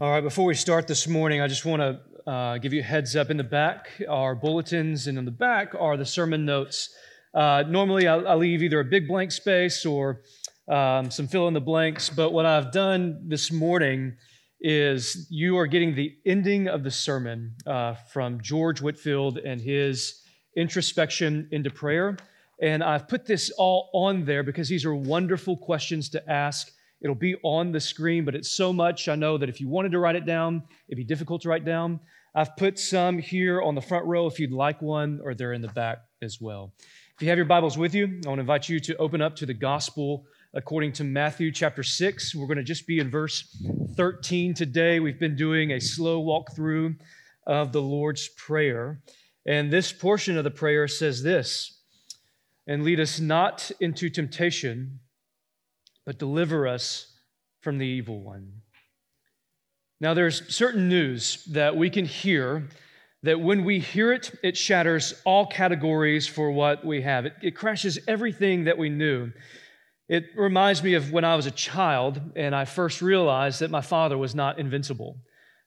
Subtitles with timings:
[0.00, 2.84] All right, before we start this morning, I just want to uh, give you a
[2.84, 3.30] heads up.
[3.30, 6.94] In the back are bulletins, and in the back are the sermon notes.
[7.34, 10.20] Uh, normally, I, I, leave either a big blank space or
[10.70, 14.16] um, some fill in the blanks, but what I've done this morning
[14.60, 20.22] is you are getting the ending of the sermon uh, from George Whitefield and his
[20.56, 22.16] introspection into prayer.
[22.62, 26.70] And I've put this all on there because these are wonderful questions to ask
[27.00, 29.92] It'll be on the screen, but it's so much I know that if you wanted
[29.92, 32.00] to write it down, it'd be difficult to write down.
[32.34, 35.62] I've put some here on the front row if you'd like one, or they're in
[35.62, 36.72] the back as well.
[37.14, 39.36] If you have your Bibles with you, I want to invite you to open up
[39.36, 42.34] to the Gospel according to Matthew chapter 6.
[42.34, 43.56] We're going to just be in verse
[43.96, 45.00] 13 today.
[45.00, 46.96] We've been doing a slow walk through
[47.46, 49.00] of the Lord's Prayer.
[49.46, 51.80] And this portion of the prayer says this
[52.66, 55.00] And lead us not into temptation
[56.08, 57.12] but deliver us
[57.60, 58.62] from the evil one.
[60.00, 62.66] Now, there's certain news that we can hear
[63.24, 67.26] that when we hear it, it shatters all categories for what we have.
[67.26, 69.32] It, it, crashes everything that we knew.
[70.08, 73.82] It reminds me of when I was a child and I first realized that my
[73.82, 75.18] father was not invincible,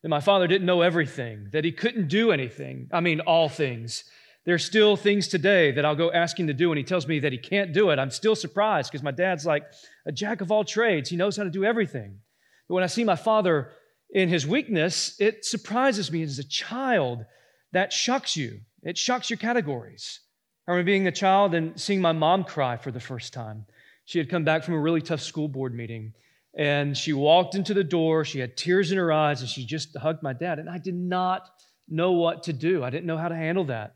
[0.02, 2.90] that my father didn't know everything, that he couldn't do anything.
[2.92, 4.06] I mean, all things.
[4.44, 7.20] There's still things today that I'll go ask him to do, and he tells me
[7.20, 8.00] that he can't do it.
[8.00, 9.64] I'm still surprised because my dad's like
[10.06, 11.10] a jack of all trades.
[11.10, 12.20] He knows how to do everything.
[12.68, 13.72] But when I see my father
[14.10, 17.26] in his weakness, it surprises me as a child.
[17.72, 20.20] That shocks you, it shocks your categories.
[20.68, 23.66] I remember being a child and seeing my mom cry for the first time.
[24.06, 26.14] She had come back from a really tough school board meeting,
[26.58, 28.26] and she walked into the door.
[28.26, 30.60] She had tears in her eyes, and she just hugged my dad.
[30.60, 31.48] And I did not
[31.88, 33.96] know what to do, I didn't know how to handle that.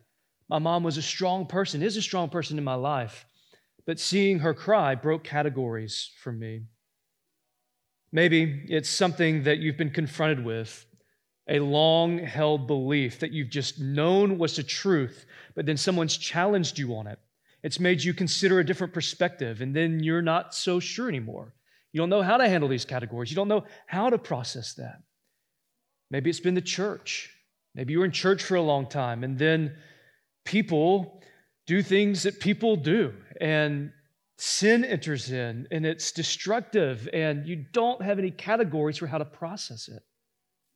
[0.49, 3.25] My mom was a strong person, is a strong person in my life,
[3.85, 6.61] but seeing her cry broke categories for me.
[8.11, 10.85] Maybe it's something that you've been confronted with,
[11.47, 16.80] a long held belief that you've just known was the truth, but then someone's challenged
[16.80, 17.19] you on it.
[17.61, 21.53] It's made you consider a different perspective, and then you're not so sure anymore.
[21.91, 25.02] You don't know how to handle these categories, you don't know how to process that.
[26.11, 27.31] Maybe it's been the church.
[27.73, 29.75] Maybe you were in church for a long time, and then
[30.45, 31.22] people
[31.67, 33.92] do things that people do, and
[34.38, 39.26] sin enters in, and it's destructive, and you don't have any categories for how to
[39.26, 40.04] process it.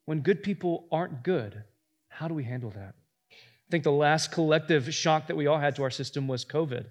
[0.06, 1.64] When good people aren't good,
[2.10, 2.96] how do we handle that?
[3.32, 6.88] I think the last collective shock that we all had to our system was COVID.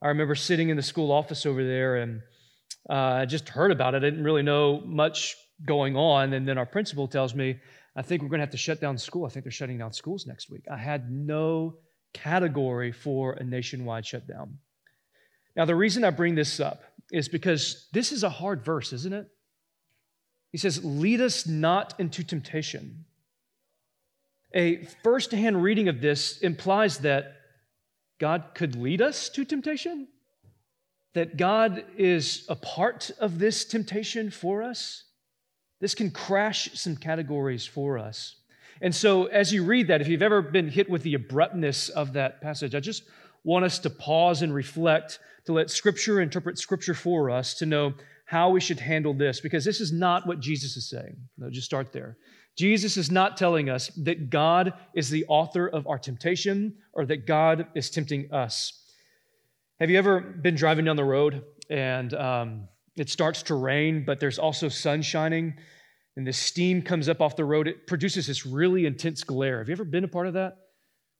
[0.00, 2.20] I remember sitting in the school office over there and
[2.88, 3.98] uh, I just heard about it.
[3.98, 5.34] I didn't really know much
[5.64, 6.32] going on.
[6.34, 7.58] And then our principal tells me,
[7.96, 9.26] I think we're going to have to shut down school.
[9.26, 10.62] I think they're shutting down schools next week.
[10.70, 11.78] I had no
[12.12, 14.58] category for a nationwide shutdown.
[15.56, 19.12] Now, the reason I bring this up is because this is a hard verse, isn't
[19.12, 19.28] it?
[20.52, 23.04] He says, Lead us not into temptation.
[24.54, 27.36] A first hand reading of this implies that
[28.18, 30.08] God could lead us to temptation,
[31.14, 35.04] that God is a part of this temptation for us.
[35.80, 38.36] This can crash some categories for us.
[38.80, 42.12] And so, as you read that, if you've ever been hit with the abruptness of
[42.12, 43.04] that passage, I just
[43.44, 47.94] want us to pause and reflect, to let Scripture interpret Scripture for us, to know
[48.26, 51.16] how we should handle this, because this is not what Jesus is saying.
[51.38, 52.16] No, just start there.
[52.56, 57.26] Jesus is not telling us that God is the author of our temptation or that
[57.26, 58.82] God is tempting us.
[59.78, 64.20] Have you ever been driving down the road and um, it starts to rain, but
[64.20, 65.54] there's also sun shining?
[66.16, 69.58] And the steam comes up off the road, it produces this really intense glare.
[69.58, 70.56] Have you ever been a part of that?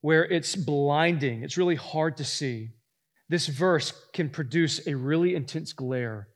[0.01, 2.71] Where it's blinding, it's really hard to see.
[3.29, 6.29] This verse can produce a really intense glare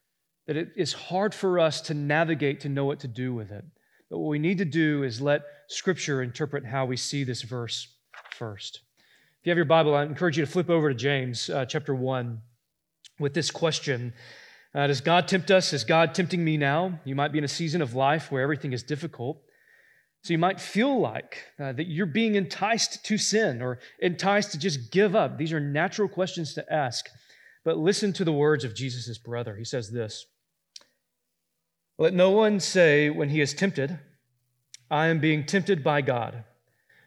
[0.47, 3.65] that it is hard for us to navigate to know what to do with it.
[4.11, 7.87] But what we need to do is let Scripture interpret how we see this verse
[8.35, 8.81] first.
[9.41, 11.95] If you have your Bible, I encourage you to flip over to James uh, chapter
[11.95, 12.41] 1
[13.21, 14.13] with this question
[14.75, 15.73] uh, does God tempt us?
[15.73, 17.01] Is God tempting me now?
[17.05, 19.43] You might be in a season of life where everything is difficult.
[20.23, 24.59] So you might feel like uh, that you're being enticed to sin or enticed to
[24.59, 25.39] just give up.
[25.39, 27.09] These are natural questions to ask.
[27.65, 29.57] But listen to the words of Jesus' brother.
[29.57, 30.27] He says this
[31.99, 33.99] Let no one say when he is tempted,
[34.91, 36.45] I am being tempted by God.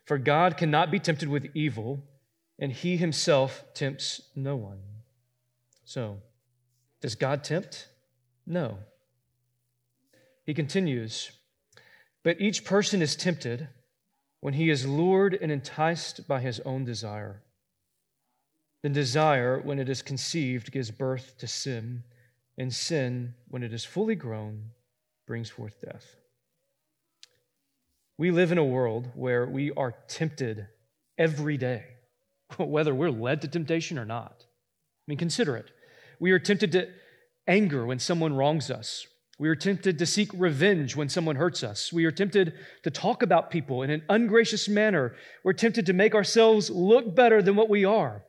[0.06, 2.04] For God cannot be tempted with evil,
[2.60, 4.80] and he himself tempts no one.
[5.86, 6.18] So,
[7.04, 7.90] does God tempt?
[8.48, 8.78] No.
[10.46, 11.32] He continues,
[12.24, 13.68] but each person is tempted
[14.40, 17.44] when he is lured and enticed by his own desire.
[18.84, 22.04] Then desire, when it is conceived, gives birth to sin,
[22.58, 24.70] and sin, when it is fully grown,
[25.28, 26.16] brings forth death.
[28.18, 30.68] We live in a world where we are tempted
[31.18, 31.84] every day,
[32.58, 34.36] whether we're led to temptation or not.
[34.40, 35.72] I mean, consider it.
[36.24, 36.88] We are tempted to
[37.48, 39.06] anger when someone wrongs us.
[39.40, 41.92] We are tempted to seek revenge when someone hurts us.
[41.92, 42.54] We are tempted
[42.84, 45.18] to talk about people in an ungracious manner.
[45.44, 48.24] We're tempted to make ourselves look better than what we are.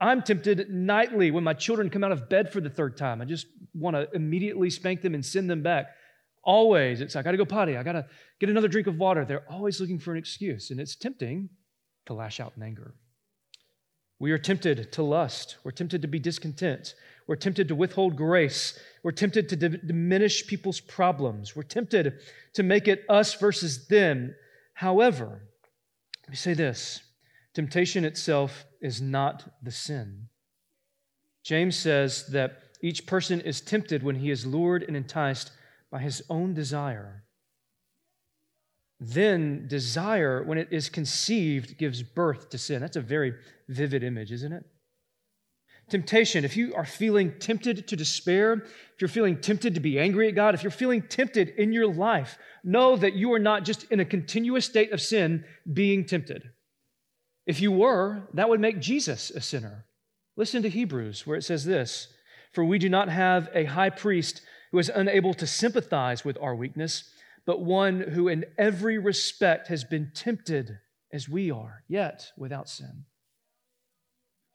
[0.00, 3.20] I'm tempted nightly when my children come out of bed for the third time.
[3.20, 5.86] I just want to immediately spank them and send them back.
[6.44, 7.76] Always, it's I got to go potty.
[7.76, 8.06] I got to
[8.38, 9.24] get another drink of water.
[9.24, 11.48] They're always looking for an excuse, and it's tempting
[12.06, 12.94] to lash out in anger.
[14.20, 15.56] We are tempted to lust.
[15.64, 16.94] We're tempted to be discontent.
[17.32, 18.78] We're tempted to withhold grace.
[19.02, 21.56] We're tempted to d- diminish people's problems.
[21.56, 22.18] We're tempted
[22.52, 24.34] to make it us versus them.
[24.74, 25.40] However,
[26.24, 27.00] let me say this
[27.54, 30.28] temptation itself is not the sin.
[31.42, 35.52] James says that each person is tempted when he is lured and enticed
[35.90, 37.24] by his own desire.
[39.00, 42.82] Then desire, when it is conceived, gives birth to sin.
[42.82, 43.32] That's a very
[43.70, 44.66] vivid image, isn't it?
[45.92, 50.26] Temptation, if you are feeling tempted to despair, if you're feeling tempted to be angry
[50.26, 53.84] at God, if you're feeling tempted in your life, know that you are not just
[53.90, 56.44] in a continuous state of sin being tempted.
[57.46, 59.84] If you were, that would make Jesus a sinner.
[60.34, 62.08] Listen to Hebrews, where it says this
[62.54, 64.40] For we do not have a high priest
[64.70, 67.04] who is unable to sympathize with our weakness,
[67.44, 70.78] but one who in every respect has been tempted
[71.12, 73.04] as we are, yet without sin.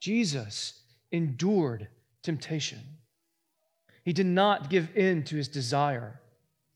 [0.00, 0.82] Jesus
[1.12, 1.88] endured
[2.22, 2.80] temptation.
[4.04, 6.20] He did not give in to his desire.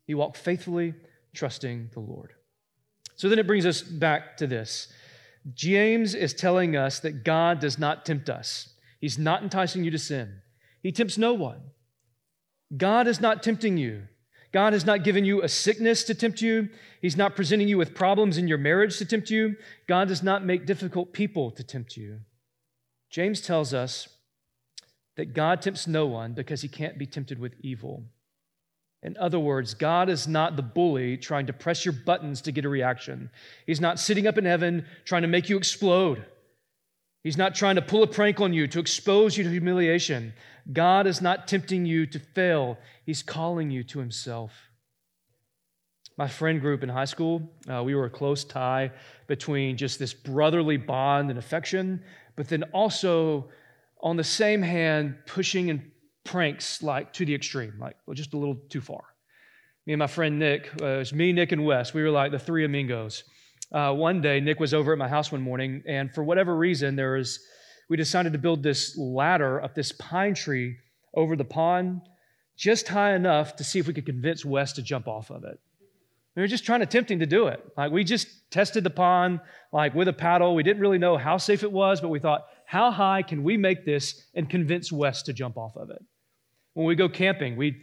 [0.07, 0.95] He walked faithfully,
[1.35, 2.33] trusting the Lord.
[3.17, 4.93] So then it brings us back to this.
[5.55, 8.75] James is telling us that God does not tempt us.
[9.01, 10.41] He's not enticing you to sin.
[10.83, 11.61] He tempts no one.
[12.77, 14.03] God is not tempting you.
[14.53, 16.69] God has not given you a sickness to tempt you.
[17.01, 19.57] He's not presenting you with problems in your marriage to tempt you.
[19.89, 22.21] God does not make difficult people to tempt you.
[23.11, 24.09] James tells us
[25.17, 28.05] that God tempts no one because he can't be tempted with evil.
[29.03, 32.65] In other words, God is not the bully trying to press your buttons to get
[32.65, 33.31] a reaction.
[33.67, 36.25] He's not sitting up in heaven trying to make you explode.
[37.25, 40.33] He's not trying to pull a prank on you to expose you to humiliation.
[40.73, 44.53] God is not tempting you to fail, He's calling you to Himself.
[46.17, 47.43] My friend group in high school,
[47.73, 48.93] uh, we were a close tie
[49.27, 52.03] between just this brotherly bond and affection,
[52.37, 53.49] but then also,
[54.03, 55.91] on the same hand, pushing and
[56.25, 59.05] pranks like to the extreme, like well, just a little too far.
[59.87, 61.93] Me and my friend Nick, uh, it was me, Nick, and Wes.
[61.93, 63.25] We were like the three amigos.
[63.73, 66.95] Uh, one day, Nick was over at my house one morning, and for whatever reason,
[66.95, 67.41] there was
[67.89, 70.77] we decided to build this ladder up this pine tree
[71.15, 72.01] over the pond,
[72.57, 75.59] just high enough to see if we could convince Wes to jump off of it.
[76.35, 77.63] We were just trying to tempt him to do it.
[77.77, 79.41] Like we just tested the pond,
[79.73, 80.55] like with a paddle.
[80.55, 83.57] We didn't really know how safe it was, but we thought, how high can we
[83.57, 86.03] make this and convince Wes to jump off of it?
[86.73, 87.83] When we go camping, we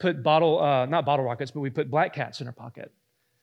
[0.00, 2.92] put bottle, uh, not bottle rockets, but we put black cats in our pocket.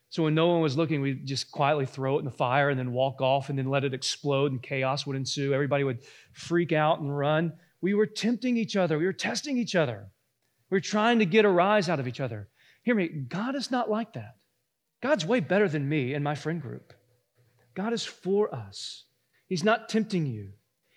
[0.10, 2.78] So when no one was looking, we'd just quietly throw it in the fire and
[2.78, 5.54] then walk off and then let it explode and chaos would ensue.
[5.54, 6.00] Everybody would
[6.34, 7.54] freak out and run.
[7.80, 10.10] We were tempting each other, we were testing each other.
[10.70, 12.50] We were trying to get a rise out of each other.
[12.84, 14.36] Hear me, God is not like that.
[15.02, 16.94] God's way better than me and my friend group.
[17.74, 19.06] God is for us.
[19.48, 20.54] He's not tempting you,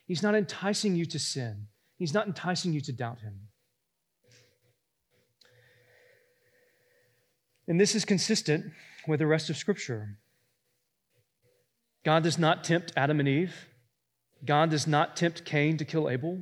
[0.07, 3.49] He's not enticing you to sin, He's not enticing you to doubt Him.
[7.67, 8.73] And this is consistent
[9.09, 10.19] with the rest of Scripture.
[12.05, 13.69] God does not tempt Adam and Eve.
[14.45, 16.39] God does not tempt Cain to kill Abel.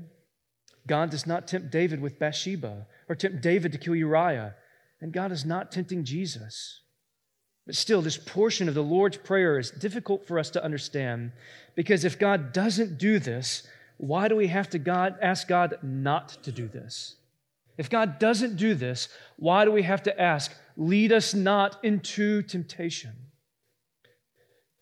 [0.88, 4.56] God does not tempt David with Bathsheba or tempt David to kill Uriah.
[5.00, 6.81] And God is not tempting Jesus.
[7.66, 11.32] But still, this portion of the Lord's Prayer is difficult for us to understand
[11.74, 13.66] because if God doesn't do this,
[13.98, 17.16] why do we have to God, ask God not to do this?
[17.78, 22.42] If God doesn't do this, why do we have to ask, lead us not into
[22.42, 23.12] temptation.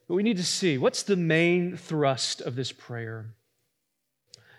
[0.09, 3.35] But we need to see what's the main thrust of this prayer.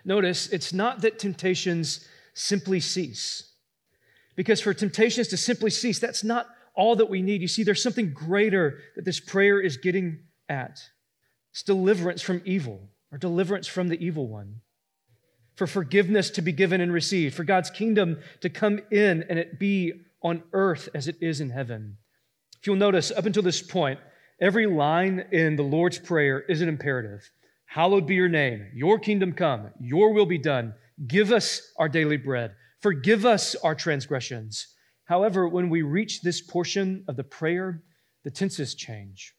[0.04, 3.50] Notice it's not that temptations simply cease.
[4.34, 7.40] Because for temptations to simply cease, that's not all that we need.
[7.40, 10.80] You see, there's something greater that this prayer is getting at.
[11.50, 14.60] It's deliverance from evil or deliverance from the evil one.
[15.56, 19.58] For forgiveness to be given and received, for God's kingdom to come in and it
[19.58, 21.98] be on earth as it is in heaven.
[22.58, 24.00] If you'll notice, up until this point,
[24.40, 27.28] every line in the Lord's Prayer is an imperative.
[27.66, 30.74] Hallowed be your name, your kingdom come, your will be done.
[31.06, 34.68] Give us our daily bread, forgive us our transgressions.
[35.12, 37.82] However, when we reach this portion of the prayer,
[38.24, 39.34] the tenses change.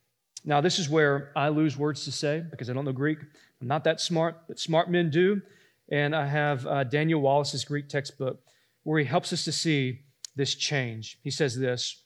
[0.45, 3.17] Now, this is where I lose words to say because I don't know Greek.
[3.59, 5.41] I'm not that smart, but smart men do.
[5.89, 8.39] And I have uh, Daniel Wallace's Greek textbook
[8.83, 10.01] where he helps us to see
[10.35, 11.17] this change.
[11.23, 12.03] He says this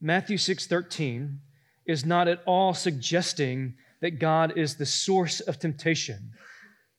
[0.00, 1.38] Matthew 6 13
[1.86, 6.32] is not at all suggesting that God is the source of temptation,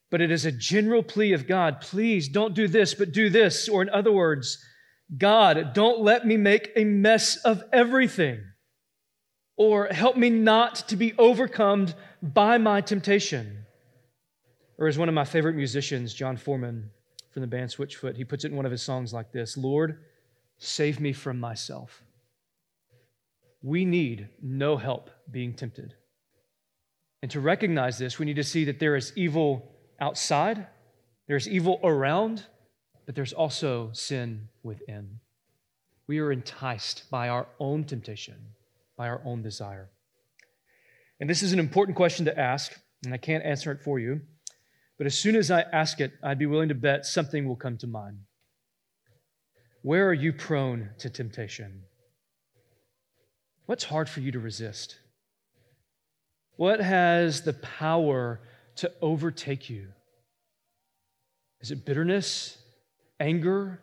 [0.09, 3.67] but it is a general plea of God, please don't do this, but do this.
[3.67, 4.63] Or, in other words,
[5.17, 8.41] God, don't let me make a mess of everything.
[9.57, 11.87] Or help me not to be overcome
[12.21, 13.65] by my temptation.
[14.77, 16.89] Or, as one of my favorite musicians, Jon Foreman
[17.31, 19.99] from the band Switchfoot, he puts it in one of his songs like this Lord,
[20.57, 22.03] save me from myself.
[23.61, 25.93] We need no help being tempted.
[27.21, 30.67] And to recognize this, we need to see that there is evil outside,
[31.27, 32.45] there's evil around,
[33.05, 35.19] but there's also sin within.
[36.07, 38.35] We are enticed by our own temptation,
[38.97, 39.89] by our own desire.
[41.19, 44.21] And this is an important question to ask, and I can't answer it for you.
[44.97, 47.77] But as soon as I ask it, I'd be willing to bet something will come
[47.77, 48.19] to mind.
[49.81, 51.83] Where are you prone to temptation?
[53.65, 54.97] What's hard for you to resist?
[56.55, 58.41] What has the power
[58.77, 59.89] to overtake you?
[61.61, 62.57] Is it bitterness?
[63.19, 63.81] Anger,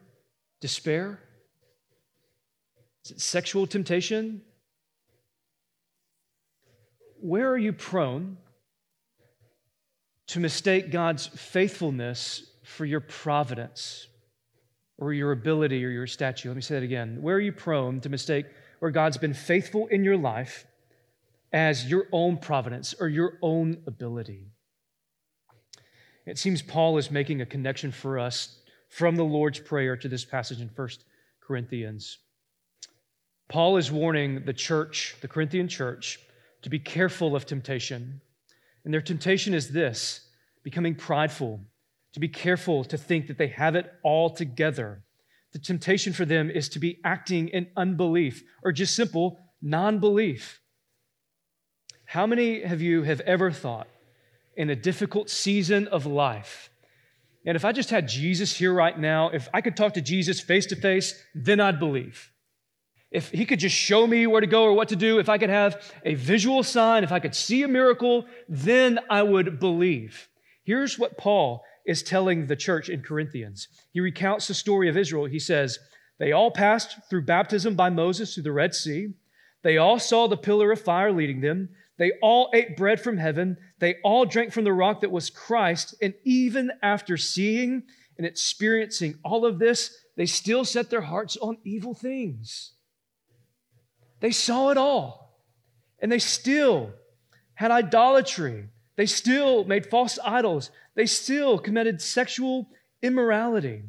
[0.61, 1.21] despair?
[3.05, 4.43] Is it sexual temptation?
[7.21, 8.37] Where are you prone
[10.29, 14.07] to mistake God's faithfulness for your providence
[14.99, 16.49] or your ability or your statue?
[16.49, 17.21] Let me say that again.
[17.21, 18.47] Where are you prone to mistake
[18.79, 20.67] where God's been faithful in your life
[21.53, 24.47] as your own providence or your own ability?
[26.25, 28.59] It seems Paul is making a connection for us
[28.93, 30.89] from the Lord's Prayer to this passage in 1
[31.41, 32.19] Corinthians.
[33.49, 36.19] Paul is warning the church, the Corinthian church,
[36.61, 38.21] to be careful of temptation.
[38.85, 40.29] And their temptation is this
[40.63, 41.63] becoming prideful,
[42.13, 45.03] to be careful to think that they have it all together.
[45.53, 50.61] The temptation for them is to be acting in unbelief or just simple non belief.
[52.05, 53.89] How many of you have ever thought
[54.55, 56.69] in a difficult season of life
[57.45, 60.41] and if I just had Jesus here right now, if I could talk to Jesus
[60.41, 62.31] face to face, then I'd believe.
[63.11, 65.39] If he could just show me where to go or what to do, if I
[65.39, 70.29] could have a visual sign, if I could see a miracle, then I would believe.
[70.65, 73.69] Here's what Paul is telling the church in Corinthians.
[73.93, 75.27] He recounts the story of Israel.
[75.27, 75.79] He says,
[76.19, 79.09] They all passed through baptism by Moses through the Red Sea.
[79.63, 81.69] They all saw the pillar of fire leading them.
[81.99, 83.57] They all ate bread from heaven.
[83.79, 85.95] They all drank from the rock that was Christ.
[86.01, 87.85] And even after seeing
[88.17, 92.73] and experiencing all of this, they still set their hearts on evil things.
[94.21, 95.39] They saw it all.
[95.99, 96.93] And they still
[97.55, 98.69] had idolatry.
[98.97, 100.71] They still made false idols.
[100.95, 102.69] They still committed sexual
[103.03, 103.83] immorality.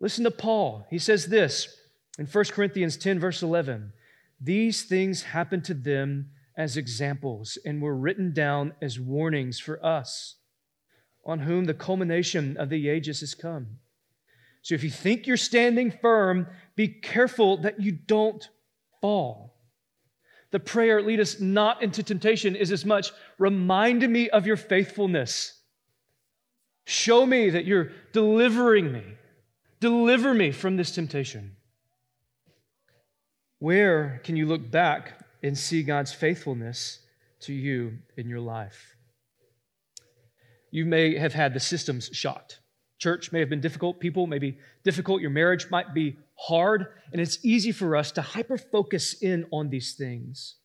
[0.00, 0.86] Listen to Paul.
[0.90, 1.76] He says this
[2.18, 3.92] in 1 Corinthians 10, verse 11
[4.40, 10.36] These things happened to them as examples and were written down as warnings for us,
[11.24, 13.78] on whom the culmination of the ages has come.
[14.62, 16.46] So if you think you're standing firm,
[16.76, 18.48] be careful that you don't
[19.00, 19.56] fall.
[20.52, 25.60] The prayer, lead us not into temptation, is as much remind me of your faithfulness.
[26.86, 29.02] Show me that you're delivering me.
[29.80, 31.56] Deliver me from this temptation.
[33.58, 37.00] Where can you look back and see God's faithfulness
[37.40, 38.96] to you in your life.
[40.70, 42.60] You may have had the systems shocked.
[42.98, 47.20] Church may have been difficult, people may be difficult, your marriage might be hard, and
[47.20, 50.56] it's easy for us to hyper focus in on these things.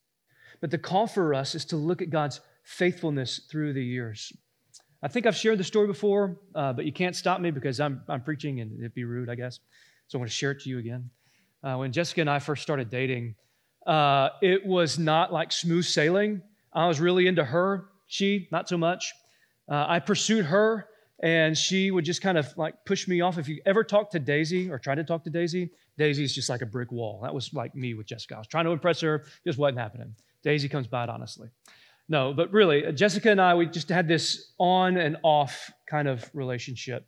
[0.62, 4.32] But the call for us is to look at God's faithfulness through the years.
[5.04, 8.02] I think I've shared the story before, uh, but you can't stop me because I'm,
[8.08, 9.60] I'm preaching and it'd be rude, I guess.
[10.08, 11.10] So I'm going to share it to you again.
[11.64, 13.36] Uh, when Jessica and I first started dating,
[13.90, 16.44] uh, it was not like smooth sailing.
[16.72, 17.90] I was really into her.
[18.06, 19.12] She, not so much.
[19.68, 20.88] Uh, I pursued her,
[21.24, 23.40] and she would just kind of like push me off.
[23.40, 26.62] If you ever talk to Daisy or try to talk to Daisy, Daisy's just like
[26.62, 27.22] a brick wall.
[27.24, 28.36] That was like me with Jessica.
[28.36, 30.14] I was trying to impress her, just wasn't happening.
[30.44, 31.50] Daisy comes by it honestly.
[32.08, 36.30] No, but really, Jessica and I, we just had this on and off kind of
[36.36, 37.08] relationship.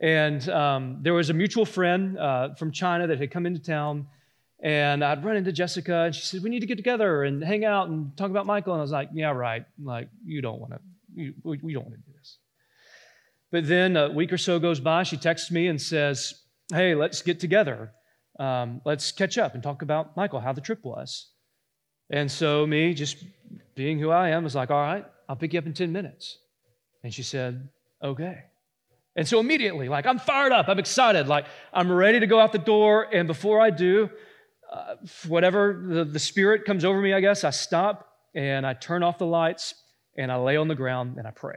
[0.00, 4.06] And um, there was a mutual friend uh, from China that had come into town
[4.62, 7.64] and I'd run into Jessica, and she said, "We need to get together and hang
[7.64, 9.64] out and talk about Michael." And I was like, "Yeah, right.
[9.82, 10.80] Like, you don't want to.
[11.14, 12.38] We, don't want to do this."
[13.50, 15.02] But then a week or so goes by.
[15.02, 16.34] She texts me and says,
[16.72, 17.92] "Hey, let's get together."
[18.38, 21.30] um, let's catch up and talk about Michael, how the trip was.
[22.10, 23.16] And so, me, just
[23.74, 26.38] being who I am, was like, All right, I'll pick you up in 10 minutes.
[27.02, 27.68] And she said,
[28.02, 28.44] Okay.
[29.14, 32.52] And so, immediately, like, I'm fired up, I'm excited, like, I'm ready to go out
[32.52, 33.06] the door.
[33.12, 34.10] And before I do,
[34.72, 34.96] uh,
[35.28, 39.18] whatever the, the spirit comes over me, I guess, I stop and I turn off
[39.18, 39.74] the lights
[40.16, 41.56] and I lay on the ground and I pray.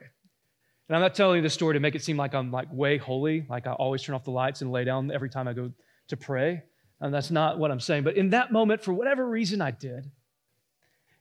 [0.88, 2.98] And I'm not telling you this story to make it seem like I'm like way
[2.98, 5.72] holy, like I always turn off the lights and lay down every time I go
[6.10, 6.63] to pray.
[7.00, 8.03] And that's not what I'm saying.
[8.03, 10.12] But in that moment, for whatever reason, I did.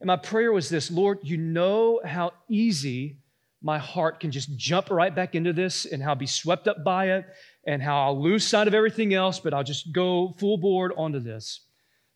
[0.00, 3.18] And my prayer was this Lord, you know how easy
[3.62, 6.84] my heart can just jump right back into this and how I'll be swept up
[6.84, 7.24] by it
[7.66, 11.20] and how I'll lose sight of everything else, but I'll just go full board onto
[11.20, 11.63] this.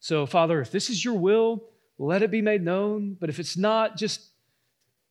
[0.01, 1.65] So, Father, if this is your will,
[1.99, 3.17] let it be made known.
[3.21, 4.21] But if it's not, just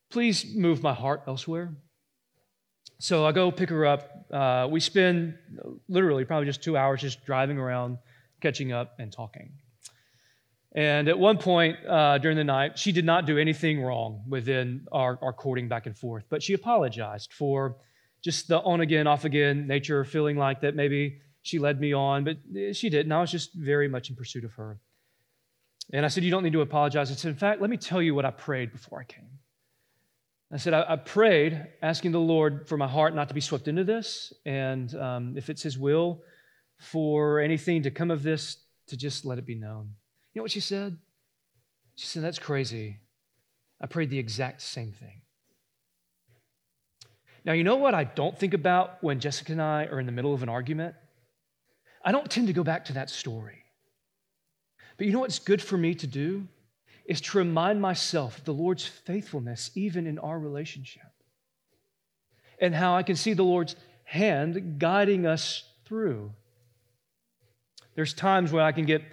[0.10, 1.74] please move my heart elsewhere.
[3.00, 4.26] So I go pick her up.
[4.32, 5.38] Uh, we spend
[5.88, 8.00] literally probably just two hours just driving around,
[8.42, 9.52] catching up, and talking.
[10.74, 14.88] And at one point uh, during the night, she did not do anything wrong within
[14.92, 17.78] our, our courting back and forth, but she apologized for
[18.24, 22.26] just the on again, off again nature, feeling like that maybe she led me on,
[22.26, 22.38] but
[22.76, 23.12] she didn't.
[23.14, 24.80] I was just very much in pursuit of her.
[25.94, 27.10] And I said, You don't need to apologize.
[27.10, 29.30] I said, In fact, let me tell you what I prayed before I came.
[30.52, 33.70] I said, I, I, prayed, asking the Lord for my heart not to be swept
[33.70, 36.22] into this, and um, if it's His will
[36.80, 39.94] for anything to come of this, to just let it be known.
[40.34, 40.98] You know what she said?
[41.96, 43.00] She said, That's crazy.
[43.80, 45.22] I prayed the exact same thing.
[47.46, 50.12] Now, you know what I don't think about when Jessica and I are in the
[50.12, 50.96] middle of an argument?
[52.08, 53.64] I don't tend to go back to that story.
[54.98, 56.48] But you know what's good for me to do?
[57.08, 61.04] is to remind myself of the Lord's faithfulness even in our relationship
[62.60, 66.32] and how I can see the Lord's hand guiding us through.
[67.96, 69.04] There's times when I can get,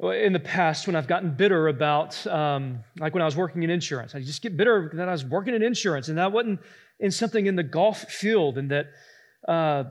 [0.00, 3.70] in the past, when I've gotten bitter about, um, like when I was working in
[3.70, 6.60] insurance, I just get bitter that I was working in insurance and that wasn't
[7.00, 8.88] in something in the golf field and that
[9.46, 9.84] uh,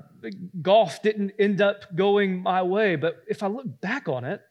[0.62, 2.96] golf didn't end up going my way.
[2.96, 4.42] But if I look back on it,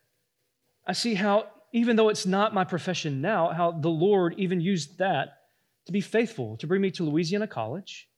[0.86, 4.98] I see how even though it's not my profession now, how the Lord even used
[4.98, 5.38] that
[5.86, 8.08] to be faithful, to bring me to Louisiana College,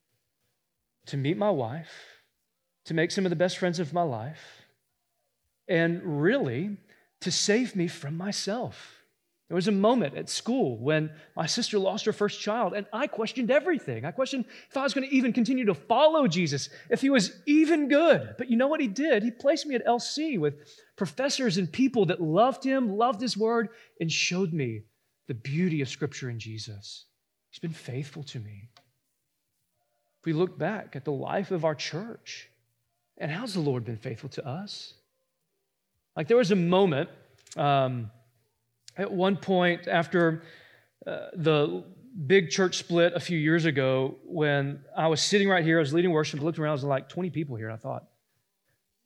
[1.06, 1.90] to meet my wife,
[2.84, 4.66] to make some of the best friends of my life,
[5.66, 6.76] and really
[7.20, 8.95] to save me from myself.
[9.48, 13.06] There was a moment at school when my sister lost her first child, and I
[13.06, 14.04] questioned everything.
[14.04, 17.30] I questioned if I was going to even continue to follow Jesus, if he was
[17.46, 18.34] even good.
[18.38, 19.22] But you know what he did?
[19.22, 20.54] He placed me at LC with
[20.96, 23.68] professors and people that loved him, loved his word,
[24.00, 24.82] and showed me
[25.28, 27.04] the beauty of Scripture in Jesus.
[27.50, 28.68] He's been faithful to me.
[30.20, 32.50] If we look back at the life of our church,
[33.16, 34.94] and how's the Lord been faithful to us?
[36.16, 37.10] Like there was a moment.
[37.56, 38.10] Um,
[38.96, 40.42] at one point, after
[41.06, 41.84] uh, the
[42.26, 45.92] big church split a few years ago, when I was sitting right here, I was
[45.92, 48.04] leading worship, looked around, I was like 20 people here, and I thought,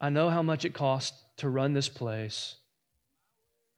[0.00, 2.56] I know how much it costs to run this place.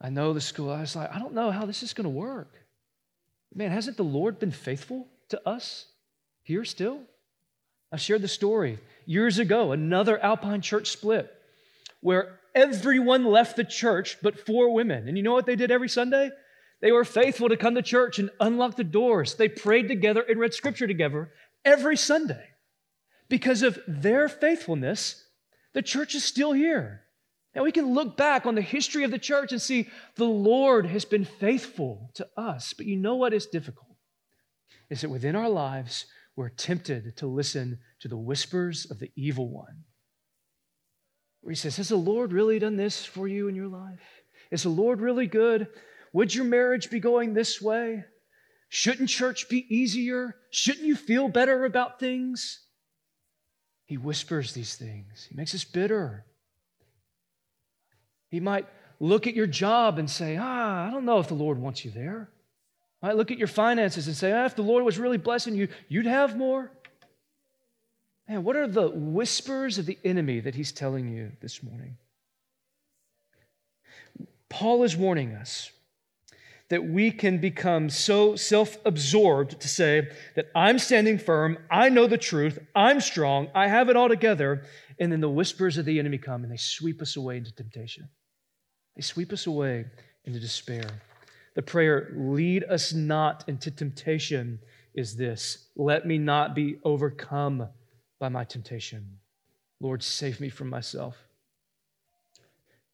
[0.00, 0.70] I know the school.
[0.70, 2.54] I was like, I don't know how this is going to work.
[3.54, 5.86] Man, hasn't the Lord been faithful to us
[6.42, 7.00] here still?
[7.90, 11.32] I shared the story years ago, another Alpine church split
[12.00, 15.08] where everyone left the church but four women.
[15.08, 16.30] And you know what they did every Sunday?
[16.80, 19.34] They were faithful to come to church and unlock the doors.
[19.34, 21.30] They prayed together and read scripture together
[21.64, 22.44] every Sunday.
[23.28, 25.26] Because of their faithfulness,
[25.72, 27.02] the church is still here.
[27.54, 30.86] And we can look back on the history of the church and see the Lord
[30.86, 32.72] has been faithful to us.
[32.72, 33.96] But you know what is difficult?
[34.90, 39.48] Is that within our lives, we're tempted to listen to the whispers of the evil
[39.48, 39.84] one
[41.42, 44.00] where he says, Has the Lord really done this for you in your life?
[44.50, 45.68] Is the Lord really good?
[46.12, 48.04] Would your marriage be going this way?
[48.68, 50.36] Shouldn't church be easier?
[50.50, 52.60] Shouldn't you feel better about things?
[53.84, 55.26] He whispers these things.
[55.28, 56.24] He makes us bitter.
[58.30, 58.66] He might
[58.98, 61.90] look at your job and say, Ah, I don't know if the Lord wants you
[61.90, 62.30] there.
[63.02, 65.68] Might look at your finances and say, ah, if the Lord was really blessing you,
[65.88, 66.70] you'd have more.
[68.32, 71.98] Man, what are the whispers of the enemy that he's telling you this morning?
[74.48, 75.70] Paul is warning us
[76.70, 82.06] that we can become so self absorbed to say that I'm standing firm, I know
[82.06, 84.64] the truth, I'm strong, I have it all together,
[84.98, 88.08] and then the whispers of the enemy come and they sweep us away into temptation.
[88.96, 89.84] They sweep us away
[90.24, 90.88] into despair.
[91.54, 94.58] The prayer, lead us not into temptation,
[94.94, 97.68] is this let me not be overcome
[98.22, 99.18] by my temptation.
[99.80, 101.16] Lord, save me from myself.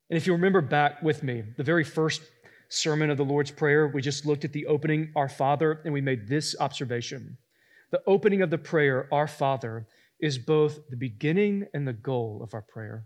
[0.09, 2.23] And if you remember back with me, the very first
[2.71, 6.01] sermon of the Lord's Prayer, we just looked at the opening, Our Father, and we
[6.01, 7.37] made this observation.
[7.91, 9.87] The opening of the prayer, Our Father,
[10.19, 13.05] is both the beginning and the goal of our prayer.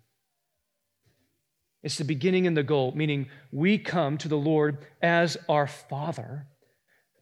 [1.83, 6.47] It's the beginning and the goal, meaning we come to the Lord as our Father,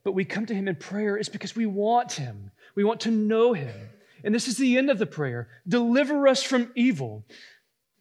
[0.05, 2.51] but we come to Him in prayer is because we want Him.
[2.75, 3.89] We want to know Him.
[4.25, 7.25] And this is the end of the prayer Deliver us from evil.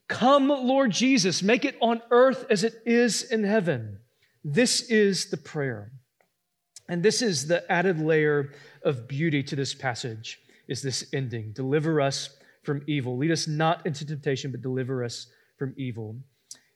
[0.08, 4.00] Come, Lord Jesus, make it on earth as it is in heaven.
[4.44, 5.92] This is the prayer.
[6.88, 8.52] And this is the added layer
[8.84, 11.52] of beauty to this passage is this ending.
[11.54, 13.18] Deliver us from evil.
[13.18, 15.28] Lead us not into temptation, but deliver us
[15.58, 16.16] from evil.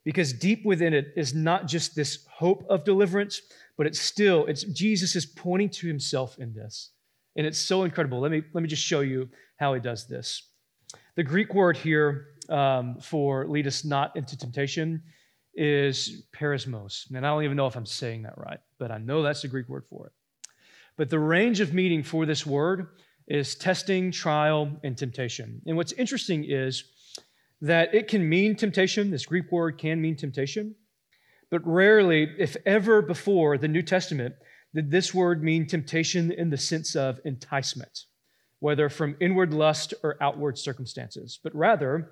[0.03, 3.41] Because deep within it is not just this hope of deliverance,
[3.77, 6.91] but it's still, it's Jesus is pointing to himself in this.
[7.35, 8.19] And it's so incredible.
[8.19, 10.43] Let me, let me just show you how he does this.
[11.15, 15.01] The Greek word here um, for lead us not into temptation
[15.55, 17.09] is perismos.
[17.09, 19.47] And I don't even know if I'm saying that right, but I know that's the
[19.47, 20.13] Greek word for it.
[20.97, 22.87] But the range of meaning for this word
[23.27, 25.61] is testing, trial, and temptation.
[25.65, 26.83] And what's interesting is
[27.61, 30.75] that it can mean temptation, this Greek word can mean temptation,
[31.49, 34.35] but rarely, if ever before the New Testament,
[34.73, 38.05] did this word mean temptation in the sense of enticement,
[38.59, 42.11] whether from inward lust or outward circumstances, but rather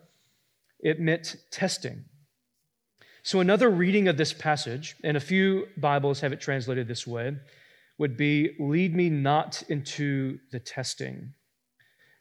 [0.80, 2.06] it meant testing.
[3.24, 7.36] So, another reading of this passage, and a few Bibles have it translated this way,
[8.00, 11.34] would be lead me not into the testing.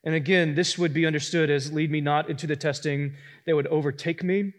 [0.05, 3.15] And again, this would be understood as lead me not into the testing
[3.47, 4.53] that would overtake me.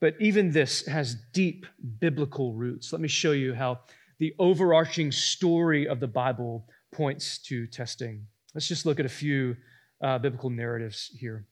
[0.00, 1.66] But even this has deep
[1.98, 2.92] biblical roots.
[2.92, 3.80] Let me show you how
[4.18, 8.26] the overarching story of the Bible points to testing.
[8.54, 9.56] Let's just look at a few
[10.02, 11.46] uh, biblical narratives here.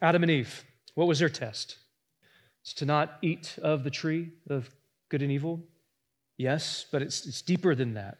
[0.00, 0.64] Adam and Eve,
[0.94, 1.78] what was their test?
[2.62, 4.70] It's to not eat of the tree of
[5.08, 5.64] good and evil.
[6.36, 8.18] Yes, but it's, it's deeper than that.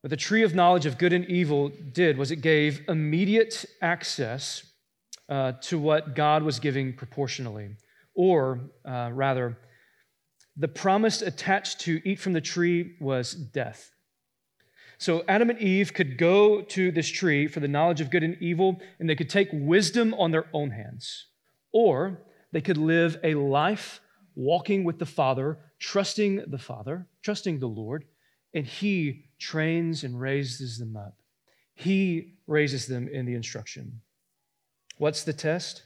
[0.00, 4.62] What the tree of knowledge of good and evil did was it gave immediate access
[5.30, 7.70] uh, to what God was giving proportionally.
[8.14, 9.56] Or uh, rather,
[10.56, 13.90] the promise attached to eat from the tree was death.
[14.98, 18.36] So Adam and Eve could go to this tree for the knowledge of good and
[18.40, 21.26] evil, and they could take wisdom on their own hands.
[21.72, 24.00] Or they could live a life
[24.36, 28.04] walking with the Father, trusting the Father, trusting the Lord,
[28.54, 31.18] and He trains and raises them up.
[31.74, 34.00] He raises them in the instruction.
[34.98, 35.82] What's the test?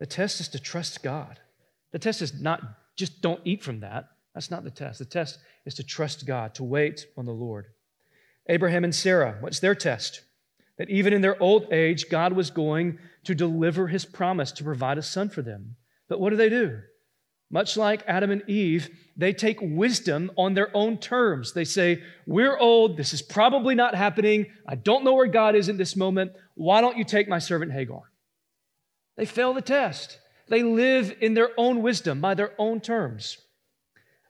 [0.00, 1.38] The test is to trust God.
[1.92, 4.08] The test is not just don't eat from that.
[4.34, 5.00] That's not the test.
[5.00, 7.66] The test is to trust God, to wait on the Lord.
[8.48, 10.22] Abraham and Sarah, what's their test?
[10.78, 14.98] That even in their old age, God was going to deliver his promise to provide
[14.98, 15.76] a son for them.
[16.08, 16.80] But what do they do?
[17.50, 21.52] Much like Adam and Eve, they take wisdom on their own terms.
[21.52, 22.96] They say, We're old.
[22.96, 24.46] This is probably not happening.
[24.68, 26.32] I don't know where God is in this moment.
[26.54, 28.02] Why don't you take my servant Hagar?
[29.16, 30.18] They fail the test.
[30.50, 33.38] They live in their own wisdom by their own terms.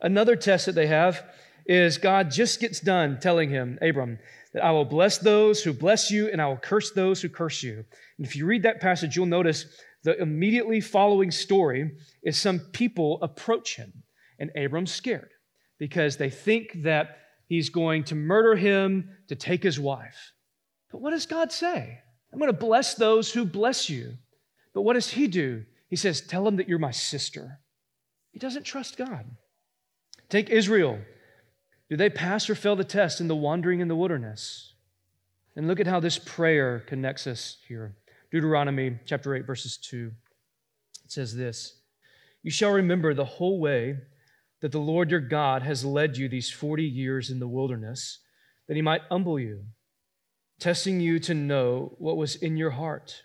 [0.03, 1.25] Another test that they have
[1.67, 4.19] is God just gets done telling him, Abram,
[4.53, 7.63] that I will bless those who bless you and I will curse those who curse
[7.63, 7.85] you.
[8.19, 9.65] And if you read that passage, you'll notice
[10.03, 11.91] the immediately following story
[12.23, 13.93] is some people approach him,
[14.39, 15.31] and Abram's scared
[15.79, 20.33] because they think that he's going to murder him to take his wife.
[20.91, 21.99] But what does God say?
[22.33, 24.15] I'm going to bless those who bless you.
[24.75, 25.65] But what does he do?
[25.91, 27.59] He says, Tell them that you're my sister.
[28.31, 29.27] He doesn't trust God.
[30.29, 31.01] Take Israel.
[31.91, 34.75] Do they pass or fail the test in the wandering in the wilderness?
[35.57, 37.97] And look at how this prayer connects us here.
[38.31, 40.13] Deuteronomy chapter 8, verses 2.
[41.05, 41.81] It says this
[42.45, 43.97] You shall remember the whole way
[44.61, 48.21] that the Lord your God has led you these 40 years in the wilderness,
[48.69, 49.65] that he might humble you,
[50.61, 53.25] testing you to know what was in your heart,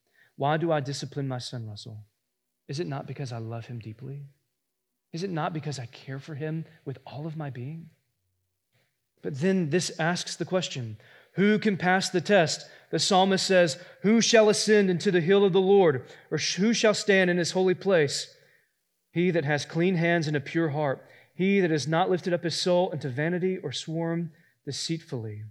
[0.41, 2.03] Why do I discipline my son, Russell?
[2.67, 4.23] Is it not because I love him deeply?
[5.13, 7.91] Is it not because I care for him with all of my being?
[9.21, 10.97] But then this asks the question
[11.33, 12.67] who can pass the test?
[12.89, 16.05] The psalmist says, Who shall ascend into the hill of the Lord?
[16.31, 18.35] Or who shall stand in his holy place?
[19.11, 22.43] He that has clean hands and a pure heart, he that has not lifted up
[22.43, 24.31] his soul into vanity or sworn
[24.65, 25.43] deceitfully.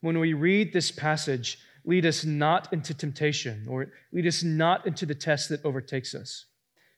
[0.00, 5.06] When we read this passage, lead us not into temptation or lead us not into
[5.06, 6.46] the test that overtakes us.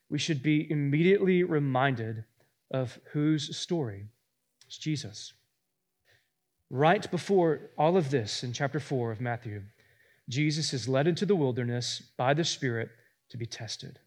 [0.09, 2.23] We should be immediately reminded
[2.71, 4.07] of whose story?
[4.65, 5.33] It's Jesus.
[6.69, 9.63] Right before all of this in chapter 4 of Matthew,
[10.29, 12.89] Jesus is led into the wilderness by the Spirit
[13.29, 13.99] to be tested.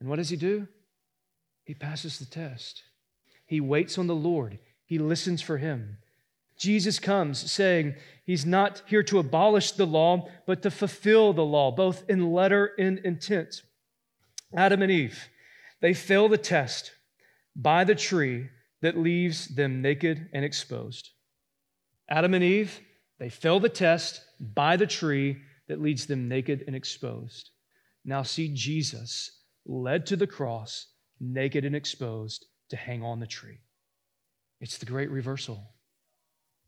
[0.00, 0.66] And what does he do?
[1.64, 2.82] He passes the test.
[3.46, 5.98] He waits on the Lord, he listens for him.
[6.62, 11.72] Jesus comes saying he's not here to abolish the law, but to fulfill the law,
[11.72, 13.62] both in letter and intent.
[14.56, 15.28] Adam and Eve,
[15.80, 16.92] they fail the test
[17.56, 18.48] by the tree
[18.80, 21.10] that leaves them naked and exposed.
[22.08, 22.80] Adam and Eve,
[23.18, 27.50] they fail the test by the tree that leads them naked and exposed.
[28.04, 30.86] Now see Jesus led to the cross,
[31.18, 33.58] naked and exposed, to hang on the tree.
[34.60, 35.74] It's the great reversal.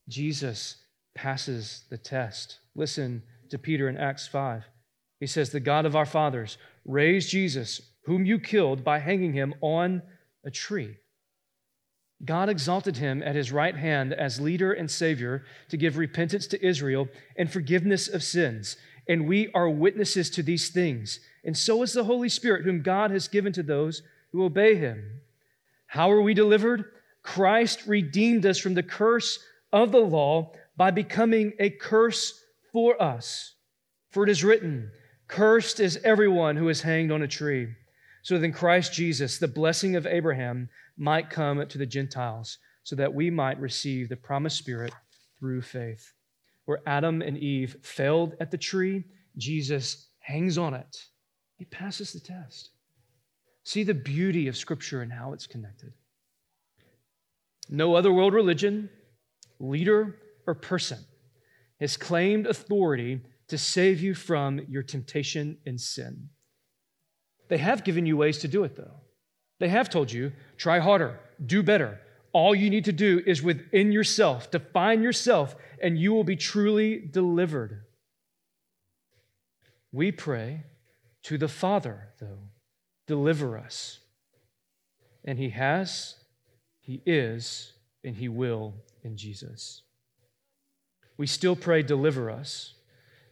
[0.09, 0.77] Jesus
[1.15, 2.59] passes the test.
[2.75, 4.65] Listen to Peter in Acts 5.
[5.21, 9.55] He says, The God of our fathers raised Jesus, whom you killed by hanging him
[9.61, 10.03] on
[10.45, 10.97] a tree.
[12.25, 16.67] God exalted him at his right hand as leader and savior to give repentance to
[16.67, 18.77] Israel and forgiveness of sins.
[19.09, 21.21] And we are witnesses to these things.
[21.45, 25.21] And so is the Holy Spirit, whom God has given to those who obey him.
[25.87, 26.87] How are we delivered?
[27.23, 29.39] Christ redeemed us from the curse
[29.75, 32.41] of the law by becoming a curse
[32.73, 33.57] for us.
[34.11, 34.93] For it is written,
[35.27, 37.69] Cursed is everyone who is hanged on a tree.
[38.23, 43.13] So then Christ Jesus, the blessing of Abraham, might come to the Gentiles, so that
[43.13, 44.93] we might receive the promised Spirit
[45.39, 46.13] through faith.
[46.67, 49.05] Where Adam and Eve failed at the tree,
[49.37, 50.97] Jesus hangs on it.
[51.57, 52.71] He passes the test.
[53.65, 55.93] See the beauty of Scripture and how it's connected.
[57.69, 58.89] No other world religion,
[59.69, 60.99] leader, or person
[61.81, 66.29] has claimed authority to save you from your temptation and sin.
[67.49, 69.01] They have given you ways to do it, though.
[69.61, 72.01] They have told you, try harder, do better.
[72.33, 76.99] All you need to do is within yourself, define yourself, and you will be truly
[76.99, 77.85] delivered.
[79.93, 80.65] We pray
[81.25, 82.51] to the Father, though,
[83.07, 84.01] deliver us.
[85.25, 86.17] And He has,
[86.81, 87.73] He is,
[88.03, 88.75] and He will
[89.05, 89.83] in Jesus.
[91.17, 92.75] We still pray, deliver us,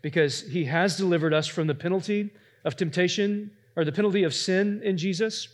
[0.03, 2.31] because He has delivered us from the penalty
[2.65, 5.49] of temptation or the penalty of sin in Jesus.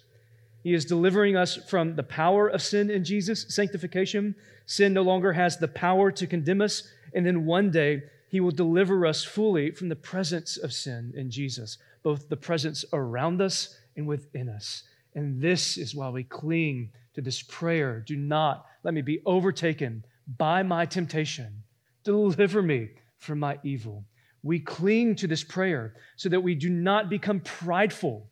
[0.63, 4.35] He is delivering us from the power of sin in Jesus, sanctification.
[4.67, 6.83] Sin no longer has the power to condemn us.
[7.15, 11.31] And then one day, He will deliver us fully from the presence of sin in
[11.31, 14.83] Jesus, both the presence around us and within us.
[15.15, 20.05] And this is why we cling to this prayer Do not let me be overtaken
[20.37, 21.65] by my temptation.
[22.05, 24.05] Deliver me from my evil.
[24.45, 28.31] We cling to this prayer so that we do not become prideful,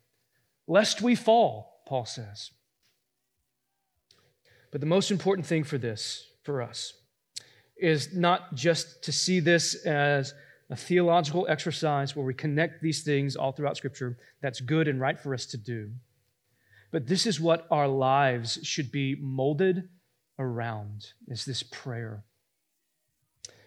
[0.69, 2.53] lest we fall Paul says.
[4.71, 6.93] But the most important thing for this, for us,
[7.77, 10.33] is not just to see this as
[10.71, 14.17] a theological exercise where we connect these things all throughout Scripture.
[14.43, 15.91] That's good and right for us to do.
[16.91, 19.89] But this is what our lives should be molded
[20.39, 22.25] around, is this prayer.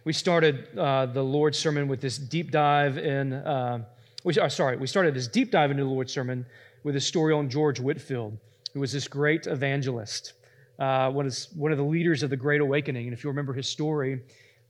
[0.06, 3.84] We started uh, the Lord's Sermon with this deep dive in, uh,
[4.24, 6.46] we, uh, sorry, we started this deep dive into the Lord's Sermon
[6.84, 8.38] with a story on George Whitefield,
[8.74, 10.34] who was this great evangelist,
[10.80, 13.06] uh, one, of, one of the leaders of the Great Awakening.
[13.06, 14.22] And if you remember his story,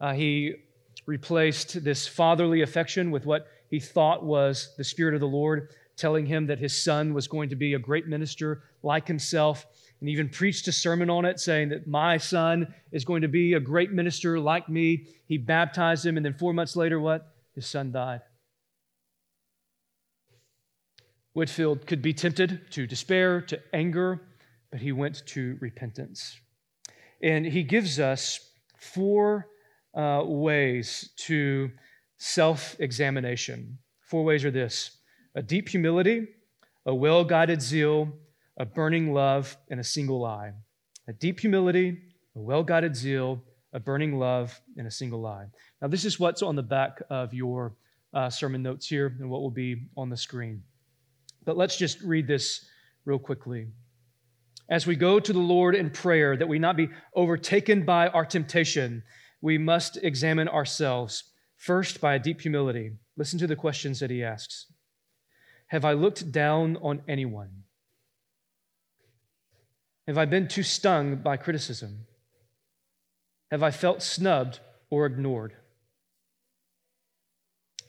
[0.02, 0.56] uh, he
[1.06, 6.26] replaced this fatherly affection with what he thought was the Spirit of the Lord, telling
[6.26, 9.68] him that his son was going to be a great minister like himself,
[10.00, 13.54] and even preached a sermon on it, saying that my son is going to be
[13.54, 15.08] a great minister like me.
[15.26, 17.34] He baptized him, and then four months later, what?
[17.54, 18.22] His son died.
[21.34, 24.22] Whitefield could be tempted to despair, to anger,
[24.72, 26.40] but he went to repentance.
[27.22, 28.40] And he gives us
[28.80, 29.48] four
[29.96, 31.72] uh, ways to
[32.18, 33.78] self examination.
[34.02, 34.99] Four ways are this
[35.36, 36.28] a deep humility,
[36.86, 38.10] a well guided zeal,
[38.58, 40.52] a burning love, and a single eye.
[41.08, 41.98] A deep humility,
[42.36, 43.42] a well guided zeal,
[43.74, 45.46] a burning love, and a single eye.
[45.82, 47.74] Now, this is what's on the back of your
[48.13, 50.63] uh, sermon notes here and what will be on the screen.
[51.46, 52.65] But let's just read this
[53.06, 53.68] real quickly.
[54.70, 58.26] As we go to the Lord in prayer, that we not be overtaken by our
[58.26, 59.04] temptation,
[59.42, 61.24] we must examine ourselves
[61.58, 62.92] first by a deep humility.
[63.18, 64.68] Listen to the questions that he asks
[65.69, 67.63] Have I looked down on anyone?
[70.08, 72.05] Have I been too stung by criticism?
[73.51, 75.53] Have I felt snubbed or ignored?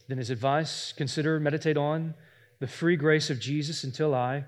[0.09, 2.15] Then his advice consider, meditate on
[2.59, 4.45] the free grace of Jesus until I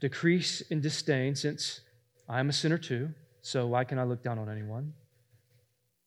[0.00, 1.80] decrease in disdain, since
[2.28, 4.92] I am a sinner too, so why can I look down on anyone?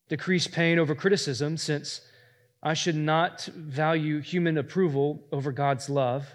[0.07, 2.01] Decrease pain over criticism, since
[2.63, 6.27] I should not value human approval over God's love.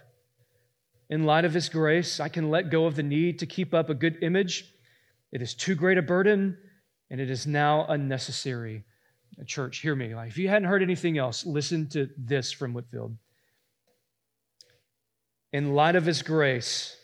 [1.15, 3.89] In light of His grace, I can let go of the need to keep up
[3.89, 4.75] a good image.
[5.31, 6.59] It is too great a burden,
[7.09, 8.83] and it is now unnecessary
[9.47, 10.13] church, hear me.
[10.13, 13.17] If you hadn't heard anything else, listen to this from Whitefield.
[15.53, 16.97] In light of His grace,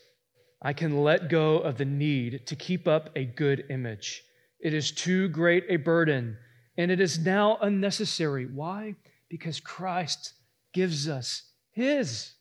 [0.61, 4.25] I can let go of the need to keep up a good image.
[4.59, 6.37] It is too great a burden,
[6.77, 8.46] and it is now unnecessary.
[8.46, 8.96] Why?
[9.29, 10.33] Because Christ
[10.73, 12.33] gives us His.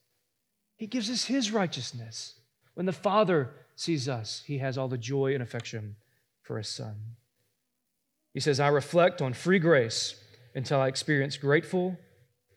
[0.80, 2.36] He gives us His righteousness.
[2.74, 5.98] When the Father sees us, He has all the joy and affection
[6.42, 6.96] for His Son.
[8.34, 10.15] He says, I reflect on free grace
[10.56, 11.98] until I experience grateful,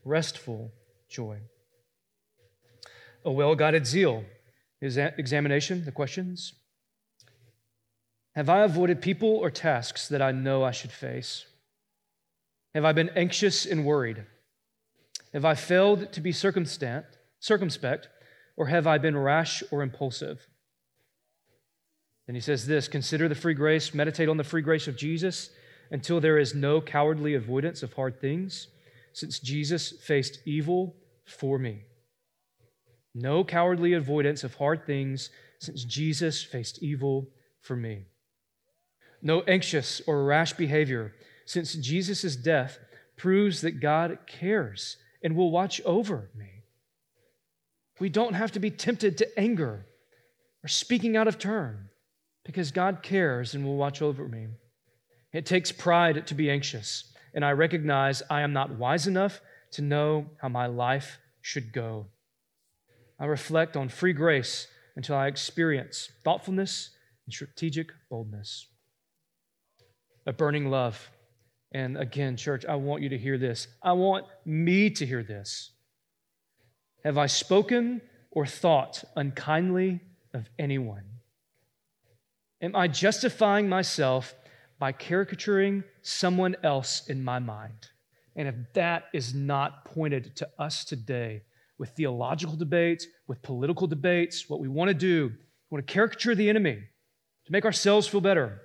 [0.04, 0.70] restful
[1.08, 1.38] joy.
[3.24, 4.24] A well guided zeal.
[4.80, 6.54] His examination, the questions.
[8.36, 11.44] Have I avoided people or tasks that I know I should face?
[12.72, 14.24] Have I been anxious and worried?
[15.32, 18.08] Have I failed to be circumspect, circumspect,
[18.56, 20.46] or have I been rash or impulsive?
[22.26, 25.50] Then he says this Consider the free grace, meditate on the free grace of Jesus
[25.90, 28.68] until there is no cowardly avoidance of hard things,
[29.12, 31.82] since Jesus faced evil for me.
[33.14, 35.28] No cowardly avoidance of hard things,
[35.58, 37.28] since Jesus faced evil
[37.60, 38.04] for me.
[39.20, 41.12] No anxious or rash behavior,
[41.44, 42.78] since Jesus' death
[43.16, 46.51] proves that God cares and will watch over me.
[48.02, 49.86] We don't have to be tempted to anger
[50.64, 51.88] or speaking out of turn
[52.44, 54.48] because God cares and will watch over me.
[55.32, 59.40] It takes pride to be anxious, and I recognize I am not wise enough
[59.74, 62.06] to know how my life should go.
[63.20, 66.90] I reflect on free grace until I experience thoughtfulness
[67.24, 68.66] and strategic boldness.
[70.26, 71.08] A burning love.
[71.70, 73.68] And again, church, I want you to hear this.
[73.80, 75.70] I want me to hear this.
[77.04, 80.00] Have I spoken or thought unkindly
[80.32, 81.04] of anyone?
[82.60, 84.34] Am I justifying myself
[84.82, 87.86] by caricaturing someone else in my mind.
[88.34, 91.42] And if that is not pointed to us today
[91.78, 96.34] with theological debates, with political debates, what we want to do, we want to caricature
[96.34, 96.82] the enemy
[97.46, 98.60] to make ourselves feel better.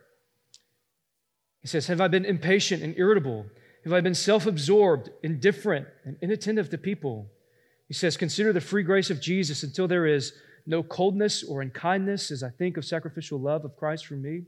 [1.61, 3.45] He says, Have I been impatient and irritable?
[3.83, 7.29] Have I been self absorbed, indifferent, and inattentive to people?
[7.87, 10.33] He says, Consider the free grace of Jesus until there is
[10.65, 14.43] no coldness or unkindness as I think of sacrificial love of Christ for me.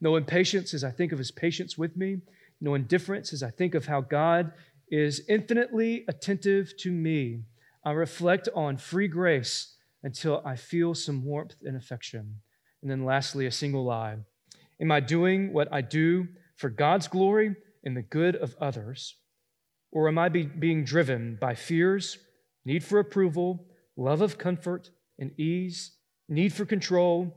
[0.00, 2.18] No impatience as I think of his patience with me.
[2.60, 4.52] No indifference as I think of how God
[4.90, 7.40] is infinitely attentive to me.
[7.84, 12.40] I reflect on free grace until I feel some warmth and affection.
[12.82, 14.16] And then lastly, a single lie.
[14.80, 19.16] Am I doing what I do for God's glory and the good of others?
[19.90, 22.18] Or am I be, being driven by fears,
[22.66, 23.64] need for approval,
[23.96, 25.92] love of comfort and ease,
[26.28, 27.34] need for control,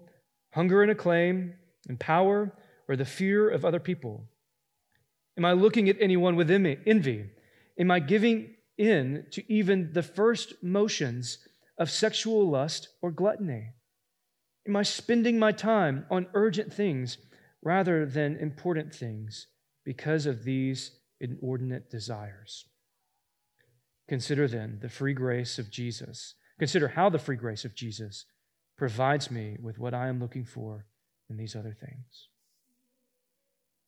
[0.52, 1.54] hunger and acclaim,
[1.88, 2.52] and power
[2.90, 4.26] or the fear of other people?
[5.38, 7.30] Am I looking at anyone with envy?
[7.80, 11.38] Am I giving in to even the first motions
[11.78, 13.70] of sexual lust or gluttony?
[14.68, 17.18] Am I spending my time on urgent things
[17.62, 19.48] rather than important things
[19.86, 22.66] because of these inordinate desires?
[24.10, 26.34] Consider then the free grace of Jesus.
[26.58, 28.26] Consider how the free grace of Jesus
[28.76, 30.88] provides me with what I am looking for
[31.30, 32.28] in these other things.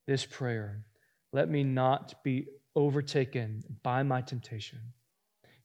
[0.05, 0.85] This prayer,
[1.33, 4.93] let me not be overtaken by my temptation,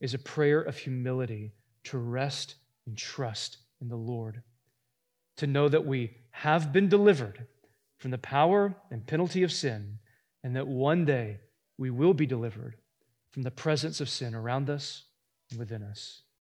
[0.00, 1.52] is a prayer of humility
[1.84, 2.54] to rest
[2.86, 4.42] and trust in the Lord,
[5.36, 7.46] to know that we have been delivered
[7.98, 9.98] from the power and penalty of sin,
[10.42, 11.40] and that one day
[11.76, 12.76] we will be delivered
[13.36, 15.02] from the presence of sin around us
[15.50, 16.22] and within us.